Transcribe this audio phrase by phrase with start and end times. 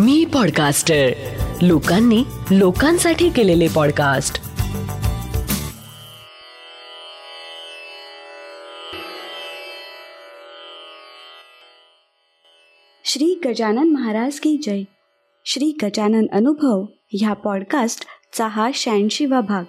[0.00, 1.08] मी podcaster
[1.62, 4.34] लोकांनी लोकांसाठी केलेले पॉडकास्ट
[13.04, 14.82] श्री गजानन महाराज की जय.
[15.46, 19.64] श्री गजानन अनुभव ह्या पॉडकास्टचा हा शहाऐंशीवा भाग.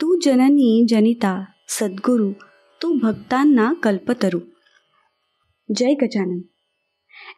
[0.00, 2.32] तू जननी जनिता सद्गुरू
[2.82, 4.38] तू भक्तांना कल्पतरू.
[5.76, 6.53] जय गजानन.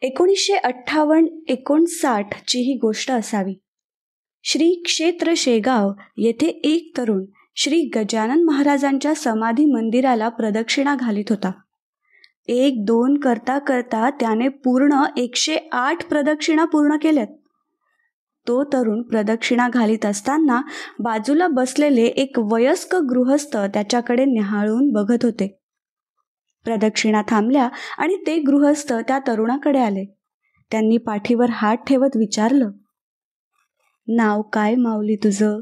[0.03, 3.55] एकोणीसशे अठ्ठावन्न एकोणसाठची ही गोष्ट असावी.
[4.45, 7.25] श्री क्षेत्र शेगाव येथे एक तरुण
[7.57, 11.51] श्री गजानन महाराजांच्या समाधी मंदिराला प्रदक्षिणा घालीत होता.
[12.49, 17.27] एक दोन करता करता त्याने पूर्ण एकशे आठ प्रदक्षिणा पूर्ण केल्यात.
[18.49, 20.63] तो तरुण प्रदक्षिणा घालीत असताना
[20.99, 25.56] बाजूला बसलेले एक वयस्क गृहस्थ त्याच्याकडे निहाळून बघत होते.
[26.67, 30.05] प्रदक्षिणा थांबल्या आणि ते गृहस्थ त्या तरुणाकडे आले.
[30.71, 32.71] त्यांनी पाठीवर हात ठेवत विचारलं
[34.09, 35.61] नाव काय माऊली तुझं?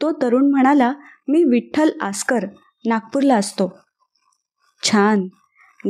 [0.00, 0.92] तो तरुण म्हणाला
[1.28, 2.46] मी विठ्ठल आस्कर
[2.86, 3.78] नागपूरला असतो.
[4.82, 5.28] छान.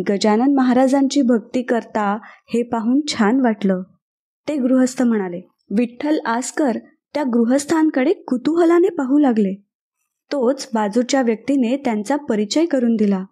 [0.08, 3.82] गजानन महाराजांची भक्ती करता हे पाहून छान वाटलं.
[4.48, 6.78] ते गृहस्थ म्हणाले विठ्ठल आस्कर
[7.14, 9.54] त्या गृहस्थांकडे कुतूहलाने पाहू लागले.
[10.32, 13.24] तोच बाजूच्या व्यक्तीने त्यांचा परिचय करून दिला.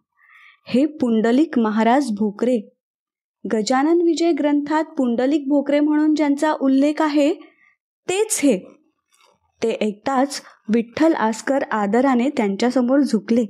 [0.64, 2.68] हे पुंडलिक महाराज भोकरे.
[3.52, 7.34] गजानन विजय ग्रंथात पुंडलिक भोकरे म्हणून ज्यांचा उल्लेख आहे
[8.08, 8.58] तेच हे.
[9.62, 13.44] ते ऐकताच विठ्ठल आस्कर आदराने त्यांच्यासमोर झुकले.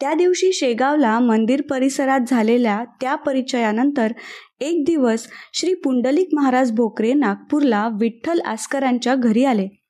[0.00, 4.12] त्या दिवशी शेगावला मंदिर परिसरात झालेल्या त्या परिचयानंतर
[4.60, 9.81] एक दिवस श्री पुंडलिक महाराज भोकरे नागपूरला विठ्ठल आस्करांच्या घरी आले.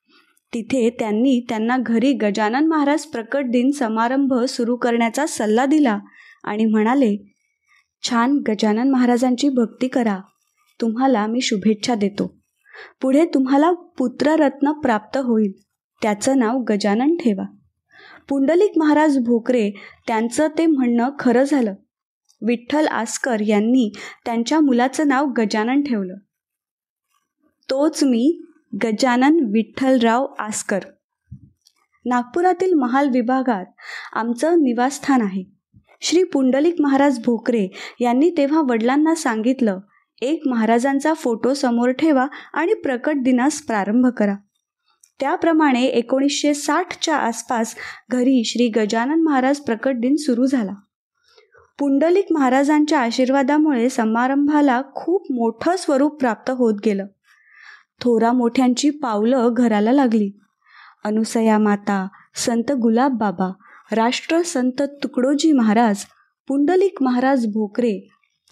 [0.55, 5.99] तिथे त्यांनी त्यांना घरी गजानन महाराज प्रकट दिन समारंभ सुरू करण्याचा सल्ला दिला
[6.45, 7.17] आणि म्हणाले
[8.03, 10.19] छान गजानन महाराजांची भक्ती करा.
[10.81, 12.39] तुम्हाला मी शुभेच्छा देतो.
[13.03, 15.53] पुढे तुम्हाला पुत्ररत्न प्राप्त होईल.
[16.03, 17.45] त्याचं नाव गजानन ठेवा.
[18.29, 19.71] पुंडलिक महाराज भोकरे
[20.07, 21.75] त्यांचं ते म्हणणं खरं झालं.
[22.47, 23.93] विठ्ठल आसकर यांनी
[24.25, 26.15] त्यांच्या मुलाचं नाव गजानन ठेवलं.
[27.71, 28.43] तोच मी
[28.75, 30.79] गजानन विठ्ठलराव आसकर.
[32.05, 33.65] नागपुरातील महाल विभागात
[34.13, 35.45] आमचं निवासस्थान आहे.
[36.01, 37.69] श्री पुंडलिक महाराज भोकरे
[38.01, 39.81] यांनी तेव्हा वडिलांना सांगितलं
[40.23, 44.35] एक महाराजांचा फोटो समोर ठेवा आणि प्रकट दिनास प्रारंभ करा.
[45.21, 47.75] त्याप्रमाणे एकोणीसशे साठच्या आसपास
[48.11, 50.73] घरी श्री गजानन महाराज प्रकट दिन सुरू झाला.
[51.79, 57.07] पुंडलिक महाराजांच्या आशीर्वादामुळे समारंभाला खूप मोठं स्वरूप प्राप्त होत गेलं.
[58.03, 60.31] थोरा मोठ्यांची पावलं घराला लागली.
[61.05, 63.51] अनुसया माता संत गुलाब बाबा
[63.93, 66.05] राष्ट्र संत तुकडोजी महाराज
[66.49, 67.99] पुंडलिक महाराज भोकरे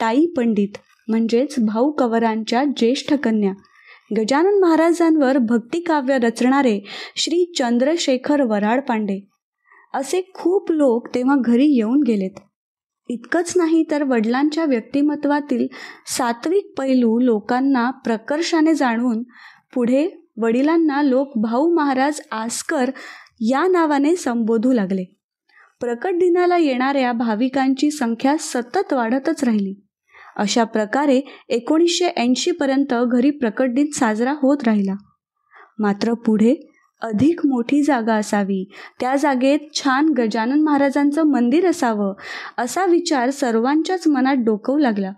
[0.01, 0.79] ताई पंडित
[1.09, 3.53] म्हणजेच भाऊ कवरांच्या ज्येष्ठ कन्या
[4.17, 6.79] गजानन महाराजांवर भक्तिकाव्य रचणारे
[7.17, 9.21] श्री चंद्रशेखर वराड पांडे.
[9.95, 12.41] असे खूप लोक तेव्हा घरी येऊन गेलेत.
[13.11, 15.67] इतकंच नाही तर वडिलांच्या व्यक्तिमत्वातील
[16.07, 19.23] सात्विक पैलू लोकांना प्रकर्षाने जाणून
[19.75, 22.91] पुढे वडिलांना लोक भाऊ महाराज आसकर
[23.41, 25.05] या नावाने संबोधू लागले.
[25.81, 29.75] प्रकट दिनाला येणाऱ्या भाविकांची संख्या सतत वाढतच राहिली.
[30.37, 34.95] अशा प्रकारे एकोणीसशे ऐंशीपर्यंत घरी प्रकट दिन साजरा होत राहिला.
[35.79, 36.70] मात्र पुढे
[37.03, 38.71] अधिक मोठी जागा असावी.
[39.01, 42.15] त्या जागेत छान गजानन महाराजांचं मंदिर असावं
[42.59, 45.13] असा विचार सर्वांच्याच मनात डोकवू लागला.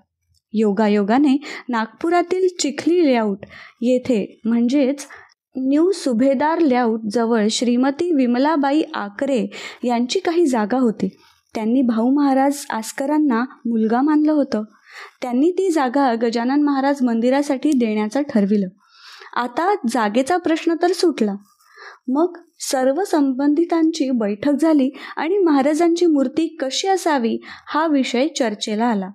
[0.53, 1.37] योगायोगाने
[1.69, 3.39] नागपुरातील चिखली लेआउट
[3.81, 5.07] येथे म्हणजेच
[5.57, 9.51] न्यू सुभेदार लेआउट जवळ श्रीमती विमलाबाई आकरे
[9.85, 11.09] यांची काही जागा होती.
[11.55, 14.63] त्यांनी भाऊ महाराज आस्करांना मुलगा मानलं होतं.
[15.23, 18.67] त्यांनी ती जागा गजानन महाराज मंदिरासाठी देण्याचं ठरविलं.
[19.37, 21.35] आता जागेचा प्रश्न तर सुटला.
[22.09, 29.09] मग सर्व संबंधितांची बैठक झाली आणि महाराजांची मूर्ती कशी असावी हा विषय चर्चेला आला.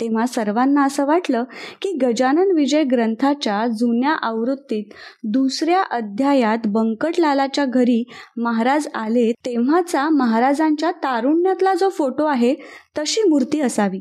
[0.00, 1.44] तेव्हा सर्वांना असं वाटलं
[1.82, 4.84] की गजानन विजय ग्रंथाच्या जुन्या आवृत्तीत
[5.24, 8.04] दुसऱ्या अध्यायात बंकटलालाच्या घरी
[8.36, 12.54] महाराज आले तेव्हाचा महाराजांच्या तारुण्यातला जो फोटो आहे
[12.98, 14.00] तशी मूर्ती असावी.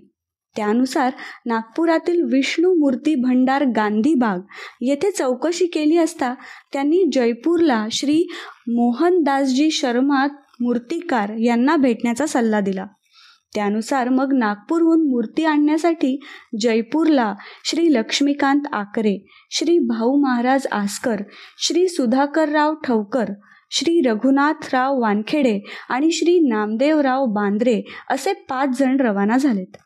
[0.55, 1.11] त्यानुसार
[1.45, 4.39] नागपुरातील विष्णू मूर्ती भंडार गांधीबाग
[4.81, 6.33] येथे चौकशी केली असता
[6.73, 8.27] त्यांनी जयपूरला श्री
[8.67, 10.25] मोहनदासजी शर्मा
[10.61, 12.85] मूर्तिकार यांना भेटण्याचा सल्ला दिला.
[13.55, 16.19] त्यानुसार मग नागपूरहून मूर्ती आणण्यासाठी
[16.61, 17.33] जयपूरला
[17.65, 21.15] श्री लक्ष्मीकांत आकरे श्री भाऊ महाराज आसकर
[21.57, 23.25] श्री सुधाकरराव ठवकर
[23.71, 25.59] श्री रघुनाथराव वानखेडे
[25.89, 29.77] आणि श्री नामदेवराव बांद्रे असे पाच जण रवाना झालेत.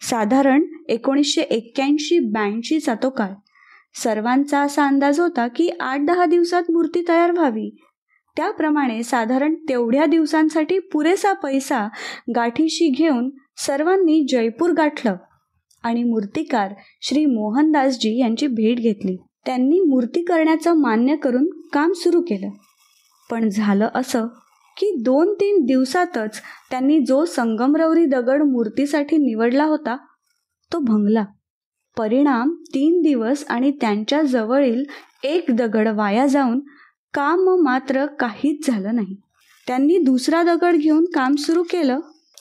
[0.00, 3.30] साधारण एकोणीसशे एक्क्याऐंशी ब्याऐंशीचा तो काळ
[4.02, 7.76] सर्वांचा असा अंदाज होता की आठ दहा दिवसात मूर्ती तयार व्हावी.
[8.36, 11.88] त्याप्रमाणे साधारण तेवढ्या दिवसांसाठी पुरेसा पैसा
[12.36, 15.16] गाठीशी घेऊन सर्वांनी जयपूर गाठलं
[15.82, 19.16] आणि मूर्तिकार श्री मोहनदासजी यांची भेट घेतली.
[19.46, 22.50] त्यांनी मूर्ती करण्याचं मान्य करून काम सुरू केलं.
[23.30, 24.26] पण झालं असं
[24.78, 26.40] की दोन तीन दिवसातच
[26.70, 29.96] त्यांनी जो संगमरवरी दगड मूर्तीसाठी निवडला होता
[30.72, 31.24] तो भंगला.
[31.96, 34.84] परिणाम तीन दिवस आणि त्यांच्या जवळील
[35.24, 36.60] एक दगड वाया जाऊन
[37.14, 39.16] काम मात्र काहीच झालं नाही.
[39.66, 42.00] त्यांनी दुसरा दगड घेऊन काम सुरू केलं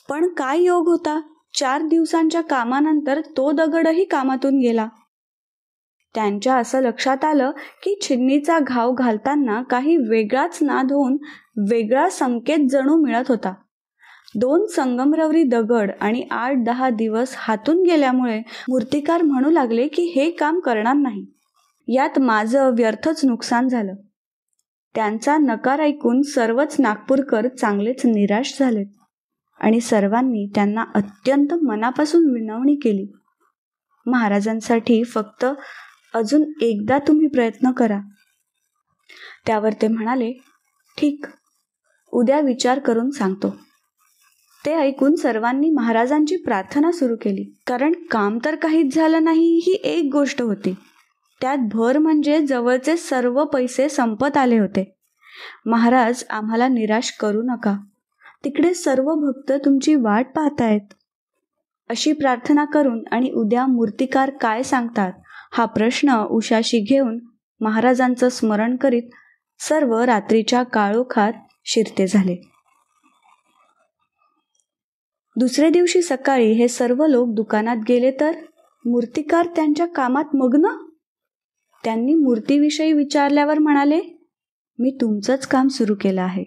[0.09, 1.19] पण काय योग होता?
[1.53, 4.87] चार दिवसांच्या कामानंतर तो दगडही कामातून गेला.
[6.15, 7.51] त्यांच्या असं लक्षात आलं
[7.83, 11.17] की छिन्नीचा घाव घालताना काही वेगळाच नाद होऊन
[11.69, 13.53] वेगळा संकेत जणू मिळत होता.
[14.35, 18.39] दोन संगमरवरी दगड आणि आठ दहा दिवस हातून गेल्यामुळे
[18.69, 21.25] मूर्तिकार म्हणू लागले की हे काम करणार नाही.
[21.87, 23.93] यात माझं व्यर्थच नुकसान झालं.
[24.95, 28.85] त्यांचा नकार ऐकून सर्वच नागपूरकर चांगलेच निराश झालेत
[29.59, 33.11] आणि सर्वांनी त्यांना अत्यंत मनापासून विनवणी केली.
[34.05, 35.45] महाराजांसाठी फक्त
[36.17, 37.99] अजून एकदा तुम्ही प्रयत्न करा.
[39.45, 40.31] त्यावर ते म्हणाले
[40.97, 41.25] ठीक
[42.11, 43.55] उद्या विचार करून सांगतो.
[44.65, 47.43] ते ऐकून सर्वांनी महाराजांची प्रार्थना सुरू केली.
[47.67, 50.75] कारण काम तर काहीच झालं नाही ही एक गोष्ट होती.
[51.41, 54.95] त्यात भर म्हणजे जवळचे सर्व पैसे संपत आले होते.
[55.65, 57.77] महाराज आम्हाला निराश करू नका.
[58.45, 60.93] तिकडे सर्व भक्त तुमची वाट पाहतायत.
[61.89, 65.13] अशी प्रार्थना करून आणि उद्या मूर्तिकार काय सांगतात
[65.51, 67.19] हा प्रश्न उशाशी घेऊन
[67.61, 69.03] महाराजांचं स्मरण करीत
[69.59, 71.33] सर्व रात्रीच्या काळोखात
[71.65, 72.49] शिरते झाले.
[75.35, 78.31] दुसरे दिवशी सकाळी हे सर्व लोक दुकानात गेले तर
[78.85, 80.67] मूर्तिकार त्यांच्या कामात मग्न?
[81.83, 84.01] त्यांनी मूर्तीविषयी विचारल्यावर म्हणाले
[84.79, 86.43] मी तुमचंच काम सुरू केलं आहे.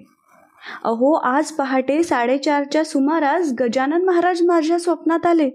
[0.84, 5.50] अहो आज पहाटे साडेचारच्या सुमारास गजानन महाराज माझ्या स्वप्नात आले.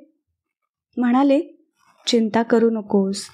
[0.97, 1.54] म्हणाले
[2.07, 3.25] चिंता करू नकोस.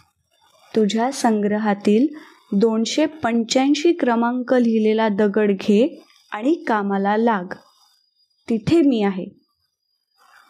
[0.76, 2.08] तुझ्या संग्रहातील
[2.52, 7.54] दोनशे पंच्याऐंशी क्रमांक लिहिलेला दगड घे आणि कामाला लाग.
[8.50, 9.26] तिथे मी आहे.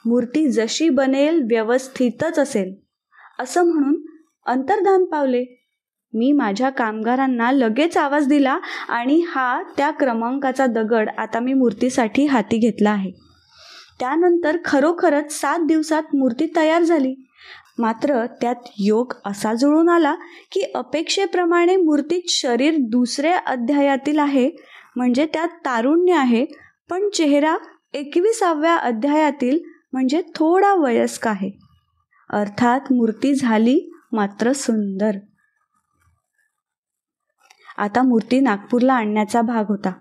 [0.06, 2.76] मूर्ती जशी बनेल व्यवस्थितच असेल.
[3.40, 4.02] असं म्हणून
[4.46, 5.46] अंतर्धान पावले.
[6.14, 8.60] मी माझ्या कामगारांना लगेच आवाज दिला
[8.90, 13.12] आणि हा त्या क्रमांकाचा दगड आता मी मूर्तीसाठी हाती घेतला आहे.
[14.00, 17.16] त्यानंतर खरोखरच सात दिवसात मूर्ती तयार झाली.
[17.78, 20.16] मात्र त्यात योग असा जुळून आला
[20.52, 24.50] की अपेक्षेप्रमाणे मूर्तीत शरीर दुसऱ्या अध्यायातील आहे.
[24.96, 26.46] म्हणजे त्यात तारुण्य आहे.
[26.90, 27.58] पण चेहरा
[27.94, 29.60] एकविसाव्या अध्यायातील
[29.94, 31.52] म्हणजे थोडा वयस्क आहे.
[32.30, 35.12] अर्थात मूर्ती झाली मात्र सुंदर.
[37.78, 39.92] आता मूर्ती नागपूरला आणण्याचा भाग होता.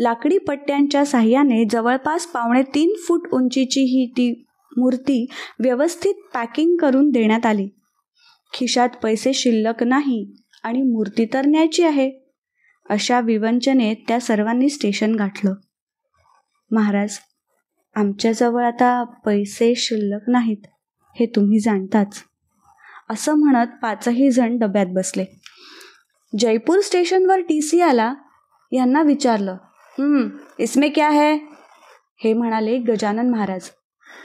[0.00, 4.47] लाकडी पट्ट्यांच्या साह्याने जवळपास पावणे तीन फूट उंचीची ही ती
[4.78, 5.26] मूर्ती
[5.60, 7.68] व्यवस्थित पॅकिंग करून देण्यात आली.
[8.52, 10.24] खिशात पैसे शिल्लक नाही
[10.64, 12.10] आणि मूर्ती तर न्यायची आहे.
[12.90, 15.54] अशा विवंचनेत त्या सर्वांनी स्टेशन गाठलं.
[16.70, 17.18] महाराज
[17.96, 20.66] आमच्याजवळ आता पैसे शिल्लक नाहीत
[21.16, 22.22] हे तुम्ही जाणताच.
[23.10, 25.24] असं म्हणत पाचही जण डब्यात बसले.
[26.32, 28.12] जयपूर स्टेशनवर टी सी आला
[28.72, 29.56] यांना विचारलं
[30.58, 31.36] इसमे क्या है?
[32.24, 33.68] हे म्हणाले गजानन महाराज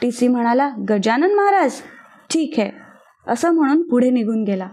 [0.02, 1.82] टी सी म्हणाला गजानन महाराज
[2.30, 2.72] ठीक आहे.
[3.28, 4.68] असं म्हणून पुढे निघून गेला.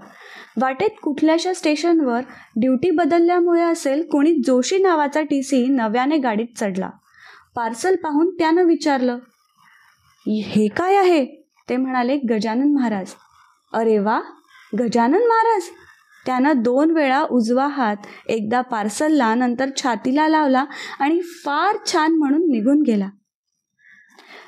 [0.61, 2.21] वाटेत कुठल्याशा स्टेशनवर
[2.57, 6.90] ड्युटी बदलल्यामुळे असेल कोणी जोशी नावाचा टी सी नव्याने गाडीत चढला.
[7.55, 9.19] पार्सल पाहून त्यानं विचारलं
[10.26, 11.25] हे काय आहे?
[11.69, 13.07] ते म्हणाले गजानन महाराज.
[13.73, 14.21] अरे वा
[14.79, 15.62] गजानन महाराज.
[16.26, 17.97] त्यानं दोन वेळा उजवा हात
[18.29, 20.64] एकदा पार्सलला नंतर छातीला लावला
[21.00, 23.09] आणि फार छान म्हणून निघून गेला.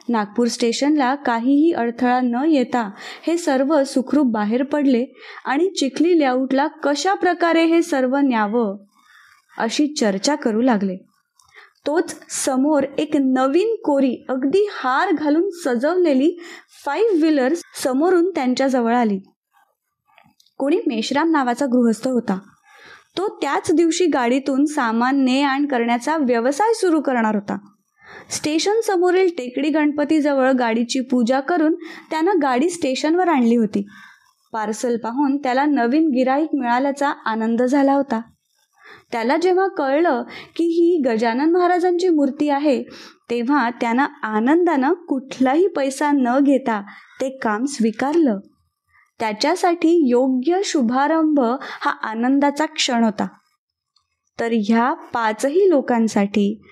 [0.09, 2.91] नागपूर स्टेशनला काहीही अडथळा न येता
[3.27, 5.05] हे सर्व सुखरूप बाहेर पडले
[5.45, 8.77] आणि चिखली लेआउटला कशा प्रकारे हे सर्व न्यावं
[9.59, 10.97] अशी चर्चा करू लागले.
[11.87, 16.39] तोच समोर एक नवीन कोरी अगदी हार घालून सजवलेली
[16.85, 17.55] फाईव्ह व्हीलर
[17.85, 19.19] समोरून त्यांच्या जवळ आली.
[20.59, 22.39] कोणी मेश्राम नावाचा गृहस्थ होता.
[23.19, 27.72] तो त्याच दिवशी गाडीतून सामान ने आण करण्याचा व्यवसाय सुरू करणार होता.
[28.31, 31.75] स्टेशन समोरील टेकडी गणपतीजवळ गाडीची पूजा करून
[32.11, 33.87] त्यानं गाडी स्टेशनवर आणली होती.
[34.53, 38.21] पार्सल पाहून त्याला नवीन गिराईक मिळाल्याचा आनंद झाला होता.
[39.13, 40.23] त्याला जेव्हा कळलं
[40.57, 42.83] की ही गजानन महाराजांची मूर्ती आहे
[43.31, 46.83] तेव्हा त्यानं आनंदानं कुठलाही पैसा न घेता
[47.21, 48.39] ते काम स्वीकारलं.
[49.21, 51.41] त्याच्यासाठी योग्य शुभारंभ
[51.81, 53.27] हा आनंदाचा क्षण होता.
[54.41, 56.63] तर ह्या पाचही लोकांसाठी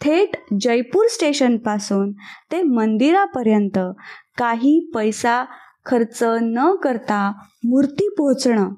[0.00, 2.12] थेट जयपूर स्टेशनपासून
[2.52, 3.78] ते मंदिरापर्यंत
[4.38, 5.44] काही पैसा
[5.86, 7.32] खर्च न करता
[7.64, 8.68] मूर्ती पोहोचणं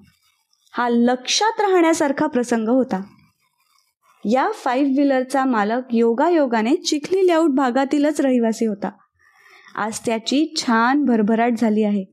[0.72, 3.00] हा लक्षात राहण्यासारखा प्रसंग होता.
[4.24, 8.90] या फाईव्ह व्हीलरचा मालक योगायोगाने चिखली लेआउट भागातीलच रहिवासी होता.
[9.74, 12.04] आज त्याची छान भरभराट झाली आहे.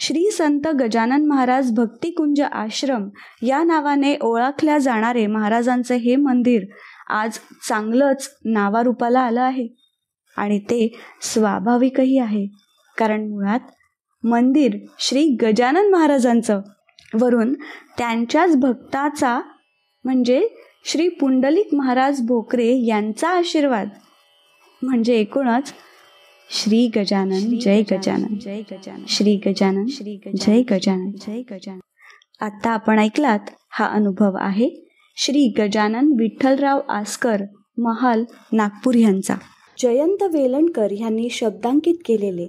[0.00, 3.08] श्री संत गजानन महाराज भक्तिकुंज आश्रम
[3.42, 6.64] या नावाने ओळखल्या जाणारे महाराजांचे हे मंदिर
[7.08, 7.38] आज
[7.68, 9.68] चांगलंच नावारूपाला आलं आहे.
[10.36, 12.46] आणि ते स्वाभाविकही आहे.
[12.98, 13.60] कारण मुळात
[14.24, 16.60] मंदिर श्री गजानन महाराजांचं
[17.20, 17.54] वरून
[17.98, 19.40] त्यांच्याच भक्ताचा
[20.04, 20.48] म्हणजे
[20.84, 23.88] श्री पुंडलिक महाराज भोकरे यांचा आशीर्वाद.
[24.82, 25.74] म्हणजे एकूणच
[26.50, 29.04] श्री गजानन जय गजानन जय गजानन.
[29.08, 31.80] श्री गजानन श्री जय गजानन जय गजानन.
[32.40, 34.87] आता आपण ऐकलात हा अनुभव आहे
[35.20, 37.36] श्री गजानन विठ्ठलराव आसकर
[37.78, 39.34] महाल नागपूर यांचा.
[39.78, 42.48] जयंत वेलणकर यांनी शब्दांकित केलेले.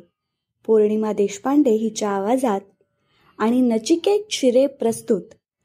[0.65, 2.61] पौर्णिमा देशपांडे हिच्या आवाजात
[3.37, 5.21] आणि नचिकेत शिरे प्रस्तुत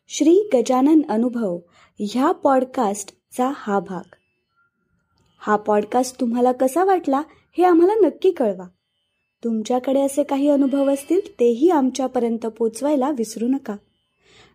[0.08, 1.58] श्री गजानन अनुभव
[1.98, 4.14] ह्या पॉडकास्टचा हा भाग.
[5.38, 7.22] हा पॉडकास्ट तुम्हाला कसा वाटला
[7.58, 8.68] हे आम्हाला नक्की कळवा.
[9.44, 13.76] तुमच्याकडे असे काही अनुभव असतील तेही आमच्यापर्यंत पोचवायला विसरू नका.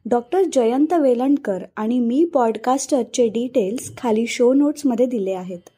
[0.05, 5.69] डॉक्टर जयंत वेलणकर आणि मी पॉडकास्टरचे डिटेल्स खाली शो नोट्समध्ये दिले आहेत.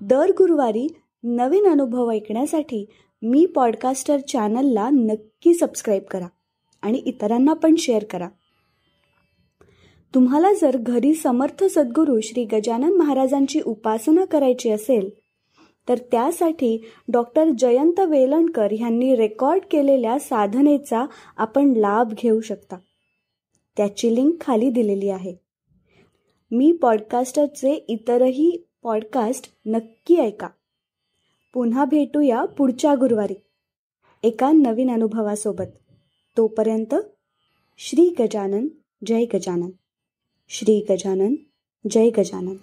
[0.00, 0.86] दर गुरुवारी
[1.22, 2.84] नवीन अनुभव ऐकण्यासाठी
[3.22, 6.26] मी पॉडकास्टर चॅनलला नक्की सबस्क्राईब करा
[6.82, 8.28] आणि इतरांना पण शेअर करा.
[10.14, 15.08] तुम्हाला जर घरी समर्थ सद्गुरू श्री गजानन महाराजांची उपासना करायची असेल
[15.88, 16.76] तर त्यासाठी
[17.12, 21.04] डॉक्टर जयंत वेलणकर यांनी रेकॉर्ड केलेल्या साधनेचा
[21.36, 22.76] आपण लाभ घेऊ शकता.
[23.78, 25.34] त्याची लिंक खाली दिलेली आहे.
[26.50, 30.48] मी पॉडकास्टरचे इतरही पॉडकास्ट नक्की ऐका.
[31.54, 33.34] पुन्हा भेटूया पुढच्या गुरुवारी.
[34.22, 35.64] एका नवीन अनुभवासोबत.
[36.36, 36.94] तोपर्यंत
[37.78, 38.68] श्री गजानन
[39.06, 39.70] जय गजानन.
[40.48, 41.34] श्री गजानन
[41.90, 42.56] जय गजानन.